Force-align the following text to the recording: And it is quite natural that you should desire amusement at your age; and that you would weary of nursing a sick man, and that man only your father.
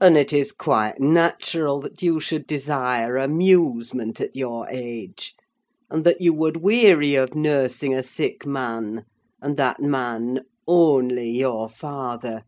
And 0.00 0.16
it 0.16 0.32
is 0.32 0.50
quite 0.50 0.98
natural 0.98 1.80
that 1.82 2.02
you 2.02 2.18
should 2.18 2.44
desire 2.44 3.16
amusement 3.16 4.20
at 4.20 4.34
your 4.34 4.66
age; 4.68 5.32
and 5.88 6.02
that 6.04 6.20
you 6.20 6.32
would 6.32 6.56
weary 6.56 7.14
of 7.14 7.36
nursing 7.36 7.94
a 7.94 8.02
sick 8.02 8.44
man, 8.44 9.04
and 9.40 9.56
that 9.56 9.78
man 9.80 10.40
only 10.66 11.30
your 11.30 11.68
father. 11.68 12.42